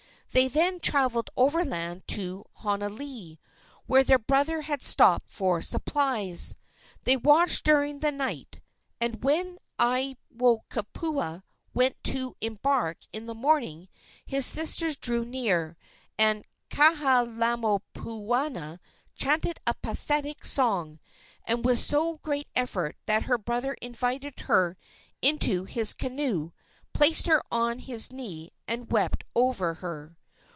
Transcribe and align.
They 0.33 0.47
then 0.47 0.79
traveled 0.79 1.29
overland 1.35 2.07
to 2.07 2.45
Honolii, 2.61 3.37
where 3.85 4.01
their 4.01 4.17
brother 4.17 4.61
had 4.61 4.81
stopped 4.81 5.27
for 5.27 5.61
supplies. 5.61 6.55
They 7.03 7.17
watched 7.17 7.65
during 7.65 7.99
the 7.99 8.13
night, 8.13 8.61
and 9.01 9.21
when 9.25 9.57
Aiwohikupua 9.77 11.43
was 11.73 11.87
about 11.89 12.03
to 12.05 12.37
embark 12.39 12.99
in 13.11 13.25
the 13.25 13.33
morning 13.33 13.89
his 14.25 14.45
sisters 14.45 14.95
drew 14.95 15.25
near, 15.25 15.75
and 16.17 16.45
Kahalaomapuana 16.69 18.79
chanted 19.13 19.59
a 19.67 19.73
pathetic 19.81 20.45
song, 20.45 21.01
and 21.45 21.65
with 21.65 21.79
so 21.79 22.19
great 22.19 22.47
effect 22.55 22.99
that 23.05 23.23
her 23.23 23.37
brother 23.37 23.73
invited 23.81 24.39
her 24.39 24.77
into 25.21 25.65
his 25.65 25.91
canoe, 25.91 26.51
placed 26.93 27.27
her 27.27 27.43
on 27.51 27.79
his 27.79 28.13
knee 28.13 28.49
and 28.65 28.93
wept 28.93 29.25
over 29.35 29.73
her. 29.73 30.15